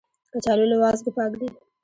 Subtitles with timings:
[0.33, 1.47] کچالو له وازګو پاک دي